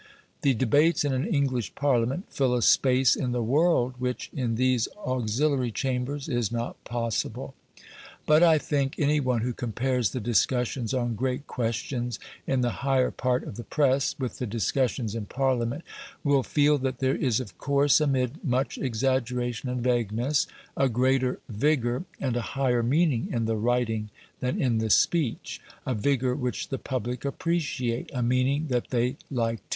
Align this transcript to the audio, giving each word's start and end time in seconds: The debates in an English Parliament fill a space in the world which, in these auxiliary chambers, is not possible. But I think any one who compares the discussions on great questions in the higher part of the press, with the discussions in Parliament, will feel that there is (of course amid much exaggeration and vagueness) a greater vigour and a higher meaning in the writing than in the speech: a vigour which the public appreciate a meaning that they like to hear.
The 0.41 0.55
debates 0.55 1.05
in 1.05 1.13
an 1.13 1.27
English 1.27 1.75
Parliament 1.75 2.25
fill 2.31 2.55
a 2.55 2.63
space 2.63 3.15
in 3.15 3.33
the 3.33 3.43
world 3.43 3.93
which, 3.99 4.31
in 4.33 4.55
these 4.55 4.87
auxiliary 5.05 5.71
chambers, 5.71 6.27
is 6.27 6.51
not 6.51 6.83
possible. 6.85 7.53
But 8.25 8.41
I 8.41 8.57
think 8.57 8.95
any 8.97 9.19
one 9.19 9.41
who 9.41 9.53
compares 9.53 10.09
the 10.09 10.19
discussions 10.19 10.91
on 10.95 11.13
great 11.13 11.45
questions 11.45 12.17
in 12.47 12.61
the 12.61 12.79
higher 12.81 13.11
part 13.11 13.43
of 13.43 13.57
the 13.57 13.63
press, 13.63 14.15
with 14.17 14.39
the 14.39 14.47
discussions 14.47 15.13
in 15.13 15.27
Parliament, 15.27 15.83
will 16.23 16.41
feel 16.41 16.79
that 16.79 16.97
there 16.97 17.15
is 17.15 17.39
(of 17.39 17.59
course 17.59 18.01
amid 18.01 18.43
much 18.43 18.79
exaggeration 18.79 19.69
and 19.69 19.83
vagueness) 19.83 20.47
a 20.75 20.89
greater 20.89 21.41
vigour 21.47 22.05
and 22.19 22.35
a 22.35 22.41
higher 22.57 22.81
meaning 22.81 23.27
in 23.31 23.45
the 23.45 23.55
writing 23.55 24.09
than 24.39 24.59
in 24.59 24.79
the 24.79 24.89
speech: 24.89 25.61
a 25.85 25.93
vigour 25.93 26.33
which 26.33 26.69
the 26.69 26.79
public 26.79 27.23
appreciate 27.23 28.09
a 28.15 28.23
meaning 28.23 28.65
that 28.67 28.89
they 28.89 29.15
like 29.29 29.57
to 29.57 29.61
hear. 29.61 29.69